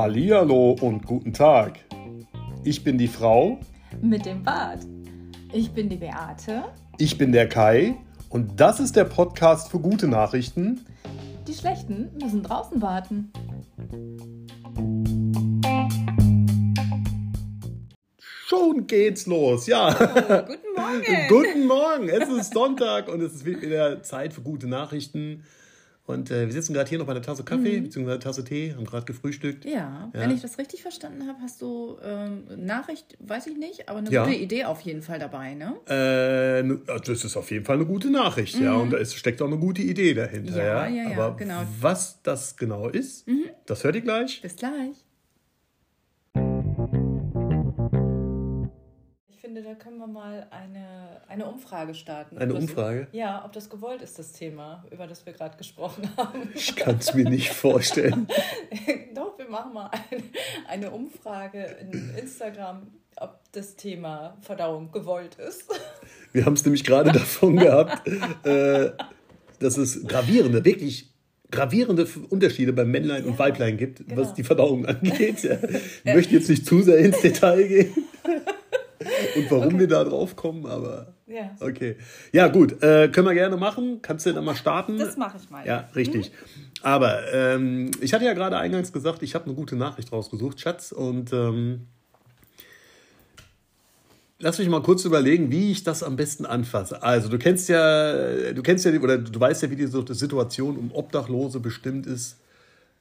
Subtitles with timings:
[0.00, 1.78] Hallihallo und guten Tag.
[2.64, 3.58] Ich bin die Frau.
[4.00, 4.86] Mit dem Bart.
[5.52, 6.64] Ich bin die Beate.
[6.98, 7.96] Ich bin der Kai.
[8.28, 10.86] Und das ist der Podcast für gute Nachrichten.
[11.46, 13.32] Die schlechten müssen draußen warten.
[18.50, 19.90] Schon geht's los, ja.
[19.90, 21.28] Oh, guten Morgen.
[21.28, 22.08] guten Morgen.
[22.08, 25.44] Es ist Sonntag und es ist wieder Zeit für gute Nachrichten.
[26.04, 27.84] Und äh, wir sitzen gerade hier noch bei einer Tasse Kaffee Mhm.
[27.84, 28.18] bzw.
[28.18, 29.64] Tasse Tee, haben gerade gefrühstückt.
[29.64, 30.10] Ja, Ja.
[30.14, 34.10] wenn ich das richtig verstanden habe, hast du ähm, Nachricht, weiß ich nicht, aber eine
[34.10, 34.24] Ja.
[34.24, 35.76] gute Idee auf jeden Fall dabei, ne?
[35.86, 38.74] Äh, ne- also das ist auf jeden Fall eine gute Nachricht, ja.
[38.74, 40.88] Und es steckt auch eine gute Idee dahinter, ja.
[40.88, 41.62] Ja, ja, ja, Aber genau.
[41.80, 43.26] was das genau ist,
[43.66, 44.42] das hört ihr gleich.
[44.42, 44.96] Bis gleich.
[49.52, 52.38] Finde, da können wir mal eine, eine Umfrage starten.
[52.38, 53.08] Eine das- Umfrage?
[53.10, 56.48] Ja, ob das gewollt ist, das Thema, über das wir gerade gesprochen haben.
[56.54, 58.28] Ich kann es mir nicht vorstellen.
[59.14, 60.22] Doch, wir machen mal eine,
[60.68, 62.82] eine Umfrage in Instagram,
[63.16, 65.64] ob das Thema Verdauung gewollt ist.
[66.32, 68.06] Wir haben es nämlich gerade davon gehabt,
[68.46, 68.90] äh,
[69.58, 71.10] dass es gravierende, wirklich
[71.50, 74.34] gravierende Unterschiede beim Männlein und Ja, Weiblein gibt, was genau.
[74.36, 75.42] die Verdauung angeht.
[76.04, 77.92] Ich möchte jetzt nicht zu sehr ins Detail gehen
[79.36, 81.50] und warum wir da drauf kommen, aber Ja.
[81.60, 81.96] okay.
[82.32, 84.00] Ja, gut, äh, können wir gerne machen.
[84.02, 84.98] Kannst du dann mal starten?
[84.98, 85.66] Das mache ich mal.
[85.66, 86.32] Ja, richtig.
[86.82, 90.92] Aber ähm, ich hatte ja gerade eingangs gesagt, ich habe eine gute Nachricht rausgesucht, Schatz.
[90.92, 91.86] Und ähm,
[94.38, 97.02] lass mich mal kurz überlegen, wie ich das am besten anfasse.
[97.02, 100.92] Also du kennst ja, du kennst ja, oder du weißt ja, wie die Situation um
[100.92, 102.38] Obdachlose bestimmt ist.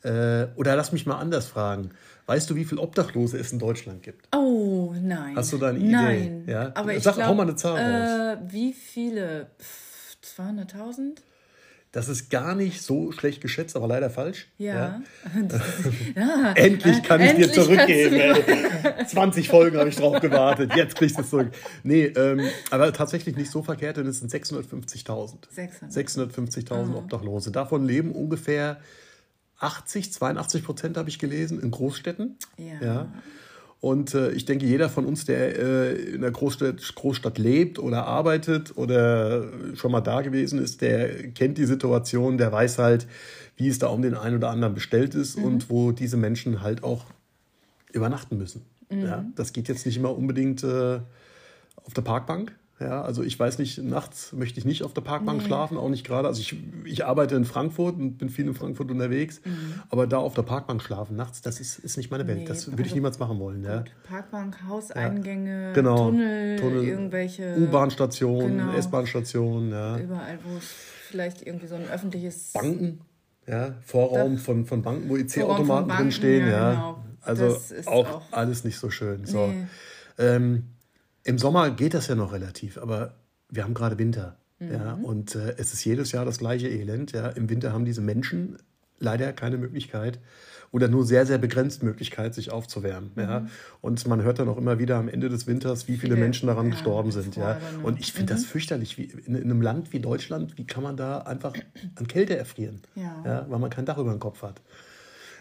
[0.04, 1.92] Äh, oder lass mich mal anders fragen.
[2.26, 4.28] Weißt du, wie viele Obdachlose es in Deutschland gibt?
[4.36, 5.36] Oh, nein.
[5.36, 5.88] Hast du da eine Idee?
[5.90, 6.44] Nein.
[6.48, 6.72] Ja?
[6.76, 9.48] Aber ich Sag, glaub, hau mal eine Zahl äh, Wie viele?
[9.60, 11.18] Pff, 200.000?
[11.92, 14.48] Das ist gar nicht so schlecht geschätzt, aber leider falsch.
[14.60, 15.02] Ja.
[15.48, 16.52] Das ist- ja.
[16.56, 18.16] Endlich kann ich dir Endlich du zurückgeben.
[18.16, 19.08] mir- Ey.
[19.08, 20.72] 20 Folgen habe ich drauf gewartet.
[20.76, 21.50] Jetzt kriegst du es zurück.
[21.84, 25.34] Nee, ähm, aber tatsächlich nicht so verkehrt, denn es sind 650.000.
[25.50, 25.92] 600.
[26.32, 27.52] 650.000 Obdachlose.
[27.52, 28.78] Davon leben ungefähr
[29.60, 32.38] 80, 82 Prozent, habe ich gelesen, in Großstädten.
[32.58, 32.86] Ja.
[32.86, 33.14] ja.
[33.82, 38.06] Und äh, ich denke, jeder von uns, der äh, in einer Großstadt, Großstadt lebt oder
[38.06, 43.08] arbeitet oder schon mal da gewesen ist, der kennt die Situation, der weiß halt,
[43.56, 46.84] wie es da um den einen oder anderen bestellt ist und wo diese Menschen halt
[46.84, 47.06] auch
[47.94, 48.62] übernachten müssen.
[48.90, 51.00] Ja, das geht jetzt nicht immer unbedingt äh,
[51.86, 52.54] auf der Parkbank.
[52.80, 56.06] Ja, also ich weiß nicht, nachts möchte ich nicht auf der Parkbank schlafen, auch nicht
[56.06, 56.30] gerade.
[56.30, 59.42] Also ich, ich arbeite in Frankfurt und bin viel in Frankfurt unterwegs,
[59.90, 62.40] aber da auf der Parkbank schlafen nachts, das ist, ist nicht meine Welt.
[62.40, 63.66] Nee, das würde ich also- niemals machen wollen.
[63.66, 63.84] Ja.
[64.08, 66.06] Parkbank, Hauseingänge, Genau.
[66.10, 67.58] Tunnel, Tunnel, irgendwelche.
[67.60, 68.74] U-Bahn-Stationen, Genau.
[68.74, 69.98] S-Bahn-Stationen, ja.
[69.98, 70.64] Überall, wo es
[71.10, 72.54] vielleicht irgendwie so ein öffentliches.
[72.54, 73.02] Banken,
[73.46, 76.70] ja, Vorraum Da- von, von Banken, wo Vorraum EC-Automaten von Banken, drin stehen, ja, ja.
[76.72, 77.04] genau.
[77.24, 79.26] Also Das ist auch, auch- alles nicht so schön.
[79.26, 79.48] So.
[79.48, 79.66] Nee.
[80.18, 80.64] Ähm,
[81.24, 83.14] Im Sommer geht das ja noch relativ, aber
[83.50, 84.36] wir haben gerade Winter.
[84.60, 85.06] Ja, Mhm.
[85.06, 87.14] und äh, es ist jedes Jahr das gleiche Elend.
[87.14, 87.30] Ja.
[87.30, 88.58] Im Winter haben diese Menschen
[89.00, 90.20] leider keine Möglichkeit
[90.72, 93.12] oder nur sehr, sehr begrenzt Möglichkeit, sich aufzuwärmen.
[93.16, 93.48] Ja.
[93.80, 96.16] Und man hört dann auch immer wieder am Ende des Winters, wie viele, Mhm.
[96.18, 97.38] Viele, Menschen daran ja, gestorben sind.
[97.38, 97.58] Ja.
[97.84, 98.98] Und ich finde das fürchterlich.
[98.98, 101.54] Wie, in, in einem Land wie Deutschland, wie kann man da einfach
[101.96, 102.82] an Kälte erfrieren?
[102.96, 103.24] Ja.
[103.26, 104.62] Ja, weil man kein Dach über dem Kopf hat.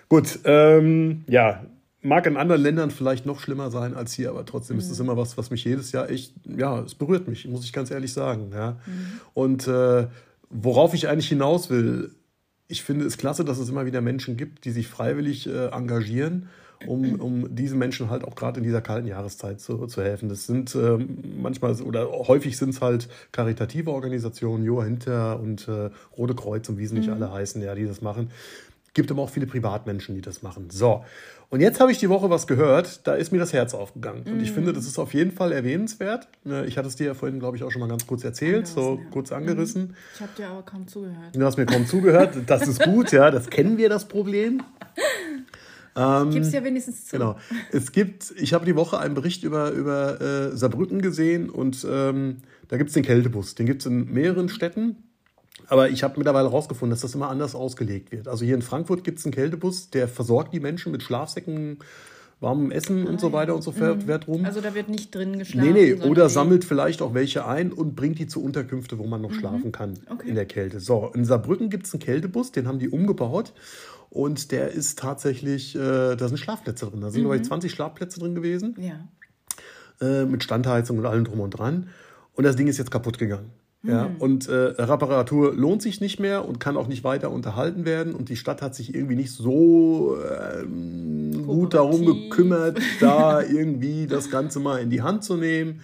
[0.08, 1.64] Gut, ähm, ja,
[2.08, 5.16] mag in anderen Ländern vielleicht noch schlimmer sein als hier, aber trotzdem ist es immer
[5.16, 8.50] was, was mich jedes Jahr echt, ja, es berührt mich, muss ich ganz ehrlich sagen.
[8.52, 8.78] Ja.
[9.34, 10.08] Und äh,
[10.50, 12.14] worauf ich eigentlich hinaus will,
[12.68, 16.48] ich finde es klasse, dass es immer wieder Menschen gibt, die sich freiwillig äh, engagieren,
[16.86, 20.28] um, um diesen Menschen halt auch gerade in dieser kalten Jahreszeit zu, zu helfen.
[20.28, 25.90] Das sind ähm, manchmal oder häufig sind es halt karitative Organisationen, Joa Hinter und äh,
[26.16, 28.30] Rote Kreuz und wie sie nicht alle heißen, ja, die das machen.
[28.98, 30.70] Gibt aber auch viele Privatmenschen, die das machen.
[30.70, 31.04] So,
[31.50, 34.24] und jetzt habe ich die Woche was gehört, da ist mir das Herz aufgegangen.
[34.24, 36.26] Und ich finde, das ist auf jeden Fall erwähnenswert.
[36.42, 38.66] Ne, Ich hatte es dir ja vorhin, glaube ich, auch schon mal ganz kurz erzählt,
[38.66, 39.10] so ja.
[39.12, 39.94] kurz angerissen.
[40.16, 41.36] Ich habe dir aber kaum zugehört.
[41.36, 42.38] Du hast mir kaum zugehört.
[42.48, 44.64] Das ist gut, ja, das kennen wir, das Problem.
[46.32, 47.18] Gib's dir wenigstens zu.
[47.18, 47.36] Genau.
[47.70, 52.38] Es gibt, ich habe die Woche einen Bericht über, über äh, Saarbrücken gesehen und ähm,
[52.66, 53.54] da gibt es den Kältebus.
[53.54, 54.96] Den gibt es in mehreren Städten.
[55.68, 58.26] Aber ich habe mittlerweile herausgefunden, dass das immer anders ausgelegt wird.
[58.28, 61.78] Also hier in Frankfurt gibt es einen Kältebus, der versorgt die Menschen mit Schlafsäcken,
[62.40, 64.44] warmem Essen und so weiter und so fort fort rum.
[64.44, 65.72] Also da wird nicht drin geschlafen.
[65.72, 69.20] Nee, nee, oder sammelt vielleicht auch welche ein und bringt die zu Unterkünfte, wo man
[69.20, 70.28] noch schlafen kann Okay.
[70.28, 70.78] in der Kälte.
[70.80, 73.52] So, in Saarbrücken gibt es einen Kältebus, den haben die umgebaut
[74.08, 77.00] und der ist tatsächlich, äh, da sind Schlafplätze drin.
[77.00, 79.08] Da sind, glaube ich, 20 Schlafplätze drin gewesen Ja.
[80.00, 81.88] äh, mit Standheizung und allem drum und dran.
[82.34, 83.50] Und das Ding ist jetzt kaputt gegangen.
[83.84, 88.14] Ja, und äh, Reparatur lohnt sich nicht mehr und kann auch nicht weiter unterhalten werden.
[88.14, 94.30] Und die Stadt hat sich irgendwie nicht so ähm, gut darum gekümmert, da irgendwie das
[94.30, 95.82] Ganze mal in die Hand zu nehmen.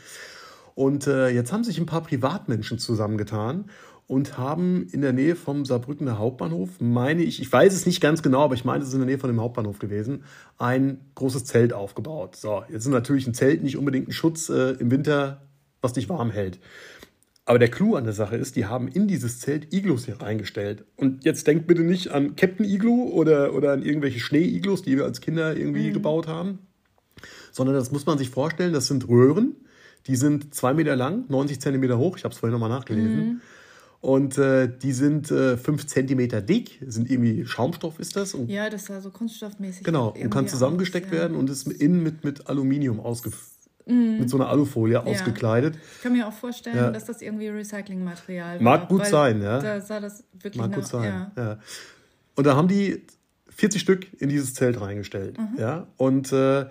[0.75, 3.67] Und äh, jetzt haben sich ein paar Privatmenschen zusammengetan
[4.07, 8.23] und haben in der Nähe vom Saarbrückener Hauptbahnhof, meine ich, ich weiß es nicht ganz
[8.23, 10.25] genau, aber ich meine, es ist in der Nähe von dem Hauptbahnhof gewesen,
[10.59, 12.37] ein großes Zelt aufgebaut.
[12.37, 15.43] So, jetzt ist natürlich ein Zelt nicht unbedingt ein Schutz äh, im Winter,
[15.81, 16.59] was dich warm hält.
[17.47, 20.85] Aber der Clou an der Sache ist, die haben in dieses Zelt Iglus hier reingestellt.
[20.97, 25.05] Und jetzt denkt bitte nicht an Captain Iglu oder, oder an irgendwelche Schnee-Iglus, die wir
[25.05, 25.93] als Kinder irgendwie mhm.
[25.93, 26.61] gebaut haben,
[27.53, 29.57] sondern das muss man sich vorstellen, das sind Röhren,
[30.07, 33.17] die sind zwei Meter lang, 90 Zentimeter hoch, ich habe es vorhin nochmal nachgelesen.
[33.17, 33.41] Mhm.
[34.01, 38.35] Und äh, die sind äh, fünf Zentimeter dick, sind irgendwie Schaumstoff ist das.
[38.35, 39.83] Und ja, das war so kunststoffmäßig.
[39.83, 41.19] Genau, und kann zusammengesteckt aus, ja.
[41.21, 43.54] werden und ist innen mit, mit Aluminium ausgeführt
[43.87, 44.19] mm.
[44.21, 45.05] mit so einer Alufolie ja.
[45.05, 45.77] ausgekleidet.
[45.97, 46.91] Ich kann mir auch vorstellen, ja.
[46.91, 48.63] dass das irgendwie Recyclingmaterial war.
[48.63, 49.61] Mag gut sein, ja.
[49.61, 51.59] Da sah das wirklich Mag nach, gut sein, ja.
[52.37, 53.05] Und da haben die
[53.49, 55.59] 40 Stück in dieses Zelt reingestellt, mhm.
[55.59, 55.87] ja.
[55.97, 56.67] Und äh,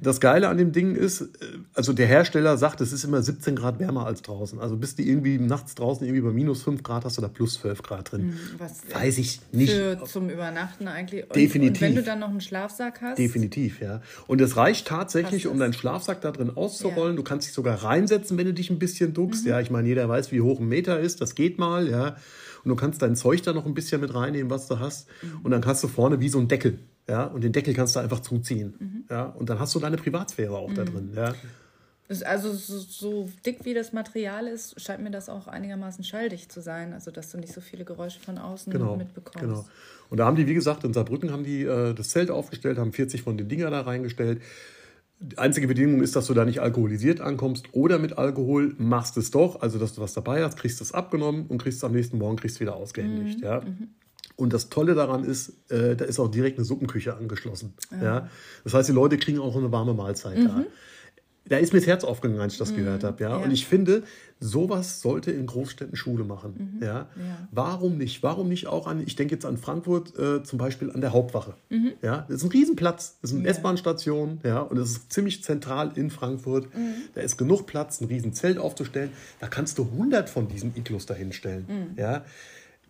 [0.00, 1.26] das Geile an dem Ding ist, äh,
[1.74, 4.58] also der Hersteller sagt, es ist immer 17 Grad wärmer als draußen.
[4.60, 7.54] Also bist du irgendwie nachts draußen irgendwie bei minus 5 Grad, hast du da plus
[7.54, 8.20] 12 Grad drin.
[8.20, 9.72] Hm, was Weiß ich nicht.
[9.72, 11.24] Für zum Übernachten eigentlich.
[11.24, 11.82] Und, Definitiv.
[11.82, 13.18] Und wenn du dann noch einen Schlafsack hast.
[13.18, 14.00] Definitiv, ja.
[14.26, 17.12] Und es reicht tatsächlich, um deinen Schlafsack da drin auszurollen.
[17.12, 17.16] Ja.
[17.16, 19.44] Du kannst dich sogar reinsetzen, wenn du dich ein bisschen duckst.
[19.44, 19.50] Mhm.
[19.50, 21.20] Ja, ich meine, jeder weiß, wie hoch ein Meter ist.
[21.20, 22.16] Das geht mal, ja.
[22.64, 25.08] Und du kannst dein Zeug da noch ein bisschen mit reinnehmen, was du hast.
[25.22, 25.40] Mhm.
[25.42, 26.78] Und dann kannst du vorne wie so ein Deckel
[27.08, 28.74] ja, und den Deckel kannst du einfach zuziehen.
[28.78, 29.04] Mhm.
[29.10, 30.74] Ja, und dann hast du deine Privatsphäre auch mhm.
[30.74, 31.12] da drin.
[31.14, 31.34] Ja.
[32.24, 36.94] Also so, dick wie das Material ist, scheint mir das auch einigermaßen schalldicht zu sein.
[36.94, 39.40] Also dass du nicht so viele Geräusche von außen genau, mitbekommst.
[39.40, 39.66] Genau.
[40.08, 42.92] Und da haben die, wie gesagt, in Saarbrücken haben die äh, das Zelt aufgestellt, haben
[42.92, 44.40] 40 von den Dinger da reingestellt.
[45.20, 49.30] Die einzige Bedingung ist, dass du da nicht alkoholisiert ankommst oder mit Alkohol machst es
[49.30, 52.18] doch, also dass du was dabei hast, kriegst es abgenommen und kriegst es am nächsten
[52.18, 53.40] Morgen kriegst wieder ausgehändigt.
[53.40, 53.44] Mhm.
[53.44, 53.60] Ja.
[53.60, 53.88] Mhm.
[54.38, 57.74] Und das Tolle daran ist, äh, da ist auch direkt eine Suppenküche angeschlossen.
[57.90, 58.02] Ja.
[58.02, 58.28] ja.
[58.62, 60.44] Das heißt, die Leute kriegen auch eine warme Mahlzeit mhm.
[60.46, 60.64] da.
[61.48, 62.76] Da ist mir das Herz aufgegangen, als ich das mhm.
[62.76, 63.20] gehört habe.
[63.22, 63.30] Ja?
[63.30, 63.36] ja?
[63.36, 64.04] Und ich finde,
[64.38, 66.76] sowas sollte in Großstädten Schule machen.
[66.78, 66.86] Mhm.
[66.86, 66.94] Ja?
[66.94, 67.48] ja?
[67.50, 68.22] Warum nicht?
[68.22, 71.54] Warum nicht auch an, ich denke jetzt an Frankfurt äh, zum Beispiel an der Hauptwache.
[71.70, 71.94] Mhm.
[72.02, 72.26] Ja?
[72.28, 73.50] Das ist ein Riesenplatz, das ist eine ja.
[73.50, 74.60] S-Bahn-Station ja?
[74.60, 76.72] und das ist ziemlich zentral in Frankfurt.
[76.76, 76.94] Mhm.
[77.14, 79.10] Da ist genug Platz, ein Riesenzelt aufzustellen.
[79.40, 81.66] Da kannst du 100 von diesen Iglus dahinstellen.
[81.66, 81.98] Mhm.
[81.98, 82.24] Ja?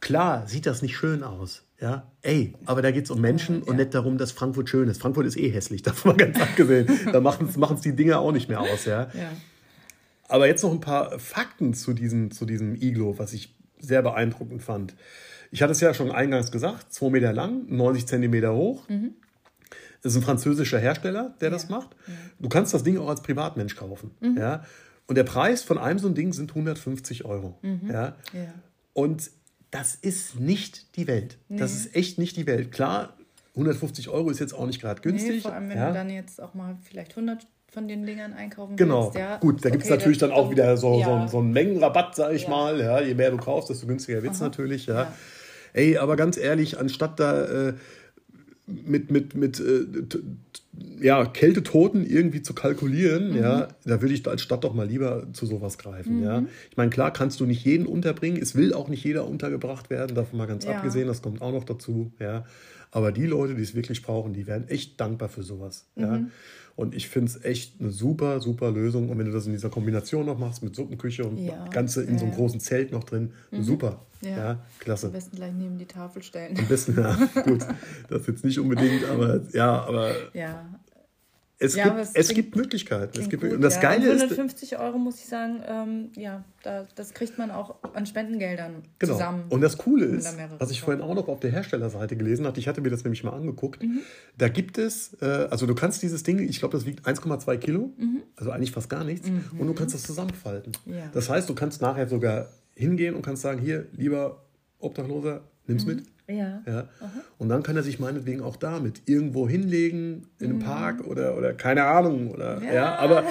[0.01, 1.65] Klar, sieht das nicht schön aus.
[1.81, 3.71] Ja, ey, aber da geht es um Menschen ja.
[3.71, 5.01] und nicht darum, dass Frankfurt schön ist.
[5.01, 6.89] Frankfurt ist eh hässlich, davon mal ganz abgesehen.
[7.13, 9.03] da machen es die Dinge auch nicht mehr aus, ja?
[9.15, 9.31] ja.
[10.29, 14.63] Aber jetzt noch ein paar Fakten zu diesem, zu diesem Iglo, was ich sehr beeindruckend
[14.63, 14.95] fand.
[15.51, 18.89] Ich hatte es ja schon eingangs gesagt, 2 Meter lang, 90 Zentimeter hoch.
[18.89, 19.15] Mhm.
[20.03, 21.55] Das ist ein französischer Hersteller, der ja.
[21.55, 21.97] das macht.
[22.39, 24.11] Du kannst das Ding auch als Privatmensch kaufen.
[24.21, 24.37] Mhm.
[24.37, 24.65] Ja?
[25.07, 27.59] Und der Preis von einem so ein Ding sind 150 Euro.
[27.63, 27.91] Mhm.
[27.91, 28.17] Ja?
[28.93, 29.31] Und
[29.71, 31.39] das ist nicht die Welt.
[31.49, 31.59] Nee.
[31.59, 32.73] Das ist echt nicht die Welt.
[32.73, 33.15] Klar,
[33.55, 35.37] 150 Euro ist jetzt auch nicht gerade günstig.
[35.37, 35.89] Nee, vor allem, wenn ja.
[35.89, 39.07] du dann jetzt auch mal vielleicht 100 von den Dingern einkaufen genau.
[39.07, 39.17] willst.
[39.17, 39.39] Genau.
[39.39, 41.27] Gut, da gibt es natürlich dann auch wieder so, ja.
[41.27, 42.51] so, so, einen Mengenrabatt, sag ich ja.
[42.51, 42.81] mal.
[42.81, 44.87] Ja, je mehr du kaufst, desto günstiger wird es natürlich.
[44.87, 45.13] Ja.
[45.75, 47.75] Ey, aber ganz ehrlich, anstatt da äh,
[48.69, 49.87] mit, mit, mit äh,
[51.01, 53.37] ja, Kältetoten irgendwie zu kalkulieren, mhm.
[53.37, 56.19] ja, da würde ich als Stadt doch mal lieber zu sowas greifen.
[56.19, 56.25] Mhm.
[56.25, 56.45] Ja.
[56.71, 60.15] Ich meine, klar kannst du nicht jeden unterbringen, es will auch nicht jeder untergebracht werden,
[60.15, 60.73] davon mal ganz ja.
[60.73, 62.13] abgesehen, das kommt auch noch dazu.
[62.21, 62.45] Ja.
[62.91, 65.87] Aber die Leute, die es wirklich brauchen, die werden echt dankbar für sowas.
[65.95, 66.03] Mhm.
[66.03, 66.21] Ja.
[66.77, 69.09] Und ich finde es echt eine super, super Lösung.
[69.11, 71.67] Und wenn du das in dieser Kombination noch machst mit Suppenküche und ja.
[71.69, 73.63] Ganze in so einem großen Zelt noch drin, mhm.
[73.65, 74.07] super.
[74.21, 74.31] Ja.
[74.31, 74.67] ja.
[74.79, 75.09] klasse.
[75.09, 76.57] Am besten gleich neben die Tafel stellen.
[76.57, 77.67] Am besten, ja, gut.
[78.09, 80.15] Das jetzt nicht unbedingt, aber ja, aber.
[80.35, 80.69] Ja,
[81.61, 83.19] es, ja, gibt, es, gibt Möglichkeiten.
[83.21, 83.81] Es gibt, gut, und das ja.
[83.81, 88.07] Geile 150 ist, Euro muss ich sagen, ähm, ja, da, das kriegt man auch an
[88.07, 89.15] Spendengeldern genau.
[89.15, 89.45] zusammen.
[89.49, 92.69] Und das Coole ist, was ich vorhin auch noch auf der Herstellerseite gelesen hatte, ich
[92.69, 94.01] hatte mir das nämlich mal angeguckt, mhm.
[94.37, 97.93] da gibt es, äh, also du kannst dieses Ding, ich glaube, das wiegt 1,2 Kilo,
[97.97, 98.23] mhm.
[98.37, 99.45] also eigentlich fast gar nichts, mhm.
[99.59, 100.73] und du kannst das zusammenfalten.
[100.87, 101.11] Ja.
[101.13, 104.45] Das heißt, du kannst nachher sogar hingehen und kannst sagen, hier, lieber
[104.79, 105.97] Obdachloser, nimm's mhm.
[105.97, 106.05] mit.
[106.31, 106.63] Ja.
[106.67, 106.89] ja.
[107.39, 110.63] Und dann kann er sich meinetwegen auch damit irgendwo hinlegen, in einem mhm.
[110.63, 112.31] Park oder, oder keine Ahnung.
[112.31, 112.75] Oder, ja.
[112.75, 113.25] ja aber,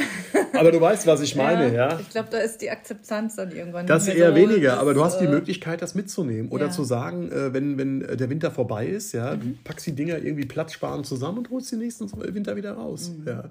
[0.53, 1.67] aber du weißt, was ich meine.
[1.67, 1.89] Ja.
[1.89, 1.99] ja?
[1.99, 3.85] Ich glaube, da ist die Akzeptanz dann irgendwann.
[3.85, 6.49] Das eher so, weniger, aber du hast die äh, Möglichkeit, das mitzunehmen.
[6.49, 9.41] Oder zu sagen, äh, wenn, wenn der Winter vorbei ist, ja, mhm.
[9.41, 13.11] du packst die Dinger irgendwie platzsparend zusammen und holst die nächsten Winter wieder raus.
[13.15, 13.27] Mhm.
[13.27, 13.43] Ja.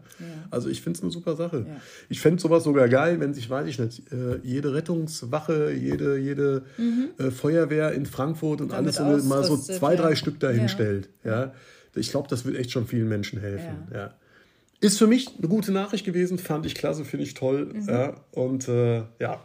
[0.51, 1.67] Also ich finde es eine super Sache.
[2.09, 6.63] Ich fände sowas sogar geil, wenn sich, weiß ich nicht, äh, jede Rettungswache, jede, jede
[6.79, 7.31] mhm.
[7.31, 10.03] Feuerwehr in Frankfurt und Damit alles so mal so zwei, ja.
[10.03, 11.09] drei Stück dahin stellt.
[11.25, 11.53] Ja.
[11.95, 13.89] Ich glaube, das wird echt schon vielen Menschen helfen.
[13.93, 14.15] Ja.
[14.81, 17.73] Ist für mich eine gute Nachricht gewesen, fand ich klasse, finde ich toll.
[17.73, 17.89] Mhm.
[17.89, 18.21] Ja.
[18.33, 19.41] Und äh, ja,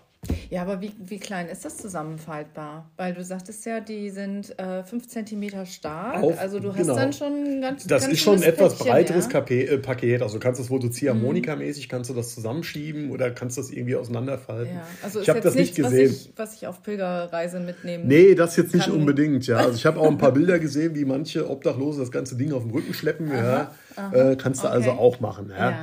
[0.52, 2.92] Ja, aber wie, wie klein ist das zusammenfaltbar?
[2.96, 6.22] Weil du sagtest ja, die sind äh, 5 cm stark.
[6.22, 6.96] Auf- also du hast genau.
[6.96, 9.32] dann schon ein ganz Das ganz ist schon ein etwas Päckchen, breiteres ja?
[9.32, 10.22] Kape äh, Paket.
[10.22, 13.96] Also du kannst das wohl so Ziehharmonika-mäßig, kannst du das zusammenschieben oder kannst das irgendwie
[13.96, 14.76] auseinanderfalten.
[14.76, 16.10] Ja, also ich habe das nicht nichts, gesehen.
[16.12, 18.96] Was ich, was ich auf Pilgerreise mitnehmen Nee, das jetzt nicht kann.
[18.96, 19.58] unbedingt, ja.
[19.58, 22.62] Also ich habe auch ein paar Bilder gesehen, wie manche Obdachlose das ganze Ding auf
[22.62, 23.32] dem Rücken schleppen.
[23.32, 23.72] ja.
[24.14, 24.76] Äh, kannst du Okay.
[24.78, 25.50] also auch machen.
[25.50, 25.72] Ja.
[25.72, 25.76] Ja,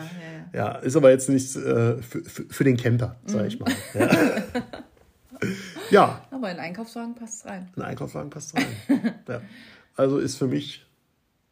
[0.53, 3.73] ja, ist aber jetzt nichts äh, für, für, den Camper, sag ich mal.
[3.95, 5.49] Ja.
[5.91, 7.69] ja, Aber in Einkaufswagen passt es rein.
[7.77, 8.67] ein Einkaufswagen passt rein.
[9.29, 9.41] ja.
[9.95, 10.85] Also ist für mich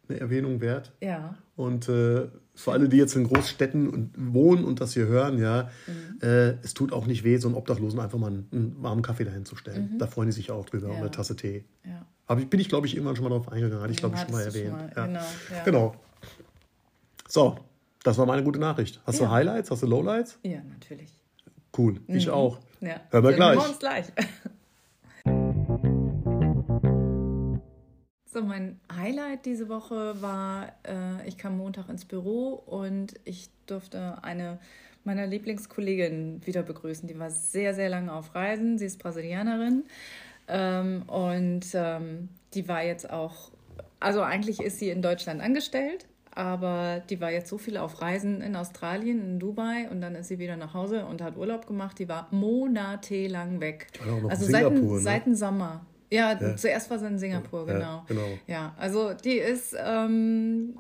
[0.08, 0.92] eine Erwähnung wert.
[1.00, 1.36] Ja.
[1.54, 5.70] Und äh, für alle, die jetzt in Großstädten und wohnen und das hier hören, ja,
[6.20, 9.24] äh, es tut auch nicht weh, so einen Obdachlosen einfach mal einen, einen warmen Kaffee
[9.24, 9.96] dahin zu stellen.
[9.98, 10.92] Da freuen die sich auch drüber, Ja.
[10.94, 11.64] oder eine Tasse Tee.
[11.84, 12.04] Ja.
[12.26, 14.32] Aber bin ich, glaube ich, irgendwann schon mal drauf eingegangen, hatte ich, glaube ich, schon
[14.32, 14.66] mal erwähnt.
[14.70, 15.06] schon mal, Ja.
[15.06, 15.64] genau, ja.
[15.64, 15.94] genau.
[17.28, 17.58] So,
[18.06, 19.00] das war meine gute Nachricht.
[19.04, 19.26] Hast Ja.
[19.26, 19.70] du Highlights?
[19.70, 20.38] Hast du Lowlights?
[20.44, 21.10] Ja, natürlich.
[21.76, 22.60] Cool, ich auch.
[22.80, 23.00] Ja.
[23.10, 23.56] Hören wir gleich.
[23.56, 24.06] Hören wir uns gleich.
[28.28, 34.22] So, mein Highlight diese Woche war, äh, ich kam Montag ins Büro und ich durfte
[34.22, 34.58] eine
[35.04, 37.08] meiner Lieblingskolleginnen wieder begrüßen.
[37.08, 38.76] Die war sehr, sehr lange auf Reisen.
[38.76, 39.84] Sie ist Brasilianerin
[40.48, 43.52] ähm, und ähm, die war jetzt auch,
[44.00, 46.06] also eigentlich ist sie in Deutschland angestellt,
[46.36, 50.28] aber die war jetzt so viel auf Reisen in Australien, in Dubai und dann ist
[50.28, 51.98] sie wieder nach Hause und hat Urlaub gemacht.
[51.98, 53.86] Die war monatelang weg.
[54.04, 54.98] in Also seit, ne?
[55.00, 55.84] seit dem Sommer.
[56.10, 56.54] Ja, Ja.
[56.56, 58.04] zuerst war sie in Singapur, Ja, genau.
[58.06, 58.38] genau.
[58.46, 60.74] Ja, also die ist ähm,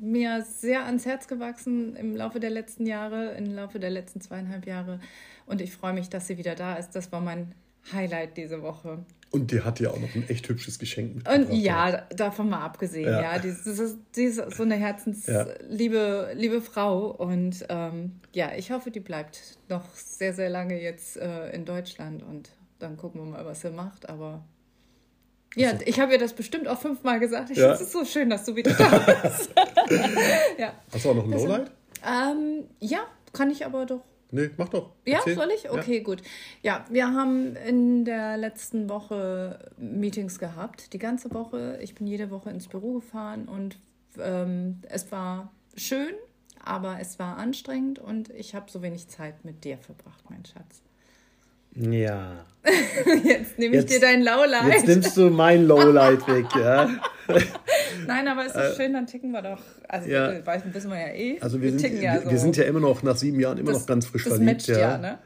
[0.00, 4.64] mir sehr ans Herz gewachsen im Laufe der letzten Jahre, im Laufe der letzten zweieinhalb
[4.66, 5.00] Jahre.
[5.46, 6.92] Und ich freue mich, dass sie wieder da ist.
[6.92, 7.52] Das war mein
[7.92, 9.04] Highlight diese Woche.
[9.32, 11.48] Und die hat ja auch noch ein echt hübsches Geschenk mitgebracht.
[11.50, 13.20] Und ja, davon mal abgesehen, Ja.
[13.34, 13.38] ja.
[13.38, 17.06] Die, das ist, die ist so eine herzensliebe liebe Frau.
[17.12, 22.22] Und ähm, ja, ich hoffe, die bleibt noch sehr, sehr lange jetzt äh, in Deutschland.
[22.24, 24.08] Und dann gucken wir mal, was sie macht.
[24.08, 24.42] Aber
[25.54, 27.50] ja, ich habe ihr das bestimmt auch fünfmal gesagt.
[27.50, 27.68] Ich Ja.
[27.70, 29.50] finde es so schön, dass du wieder da bist.
[30.58, 30.72] ja.
[30.92, 31.70] Hast du auch noch ein Lowlight?
[32.04, 33.00] Ähm, ja,
[33.32, 34.92] kann ich aber doch Nee, mach doch.
[35.04, 35.34] ja, Erzähl.
[35.34, 35.70] soll ich?
[35.70, 36.22] Okay, gut.
[36.62, 41.78] Ja, wir haben in der letzten Woche Meetings gehabt, die ganze Woche.
[41.82, 43.78] Ich bin jede Woche ins Büro gefahren und
[44.18, 46.14] ähm, es war schön,
[46.62, 50.82] aber es war anstrengend und ich habe so wenig Zeit mit dir verbracht, mein Schatz.
[51.74, 52.44] Ja.
[53.24, 54.66] Jetzt nehme ich Jetzt- dir dein Lowlight.
[54.74, 56.90] Jetzt nimmst du mein Lowlight weg, ja.
[58.06, 59.60] Nein, aber ist doch schön, dann ticken wir doch.
[59.88, 60.32] Also, Äh, ja.
[60.32, 60.46] ja.
[60.46, 61.38] weiß, wissen wir ja eh.
[61.40, 63.80] Also wir, sind, ticken wir, wir sind ja immer noch nach sieben Jahren immer Das-
[63.82, 64.44] noch ganz frisch verliebt.
[64.44, 65.18] matcht ja, ne?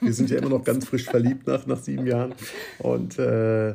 [0.00, 2.34] wir sind ja immer noch ganz frisch verliebt nach, nach sieben Jahren.
[2.78, 3.74] Und äh,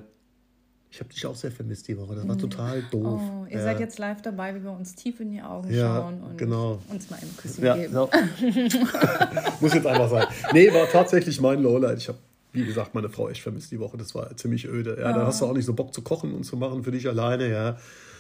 [0.93, 2.13] ich habe dich auch sehr vermisst die Woche.
[2.13, 3.19] Das war total doof.
[3.19, 3.63] Oh, ihr ja.
[3.63, 6.77] seid jetzt live dabei, wie wir uns tief in die Augen Ja, schauen und genau.
[6.87, 7.95] uns mal ein Küsschen Ja, geben.
[7.95, 8.07] ja.
[9.59, 10.27] Muss jetzt einfach sein.
[10.53, 11.97] Nee, war tatsächlich mein Lowlight.
[11.97, 12.19] Ich habe,
[12.51, 13.97] wie gesagt, meine Frau echt vermisst die Woche.
[13.97, 14.95] Das war ziemlich öde.
[15.01, 17.07] Ja, da hast du auch nicht so Bock zu kochen und zu machen für dich
[17.07, 17.49] alleine.
[17.49, 17.77] Ja.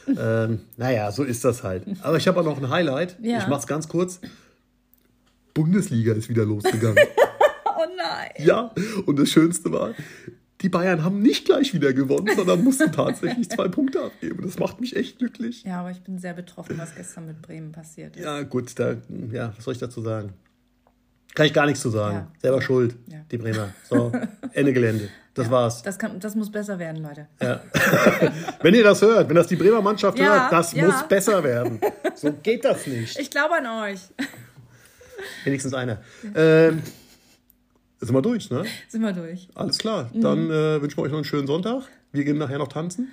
[0.07, 1.83] ähm, naja, so ist das halt.
[2.01, 3.17] Aber ich habe auch noch ein Highlight.
[3.21, 3.37] Ja.
[3.37, 4.19] Ich mach's ganz kurz.
[5.53, 6.97] Bundesliga ist wieder losgegangen.
[7.75, 8.29] Oh nein.
[8.47, 8.71] ja,
[9.07, 9.93] und das Schönste war,
[10.63, 14.41] die Bayern haben nicht gleich wieder gewonnen, sondern mussten tatsächlich zwei Punkte abgeben.
[14.43, 15.63] Das macht mich echt glücklich.
[15.63, 18.23] Ja, aber ich bin sehr betroffen, was gestern mit Bremen passiert ist.
[18.23, 18.95] Ja, gut, da,
[19.31, 20.33] ja, was soll ich dazu sagen?
[21.35, 22.15] Kann ich gar nichts zu sagen.
[22.15, 22.27] Ja.
[22.41, 23.17] Selber schuld, Ja.
[23.29, 23.69] die Bremer.
[23.89, 24.11] So,
[24.53, 25.09] Ende Gelände.
[25.33, 25.81] Das war's.
[25.81, 27.27] Das, kann, das muss besser werden, Leute.
[28.61, 30.85] Wenn ihr das hört, wenn das die Bremer Mannschaft Ja, hört, das ja.
[30.85, 31.81] muss besser werden.
[32.15, 33.19] So geht das nicht.
[33.19, 33.99] Ich glaube an euch.
[35.43, 35.97] Wenigstens einer.
[36.35, 36.83] Ähm,
[38.03, 38.63] sind wir durch, ne?
[38.89, 39.47] Sind wir durch.
[39.55, 40.09] Alles klar.
[40.13, 40.21] Mhm.
[40.21, 41.83] Dann äh, wünschen wir euch noch einen schönen Sonntag.
[42.11, 43.11] Wir gehen nachher noch tanzen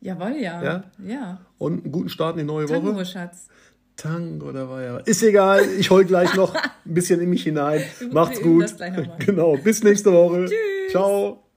[0.00, 0.62] Jawohl, ja.
[0.62, 0.84] Ja?
[1.06, 1.40] Ja.
[1.58, 3.04] und einen guten Start in die neue Tango, Woche.
[3.04, 3.48] Schatz.
[3.96, 4.96] Tango, da war ja.
[4.98, 6.54] Ist egal, ich hol gleich noch
[6.86, 7.82] ein bisschen in mich hinein.
[8.10, 8.74] Macht's gut.
[9.18, 9.56] Genau.
[9.58, 10.46] Bis nächste Woche.
[10.46, 10.92] Tschüss.
[10.92, 11.49] Ciao.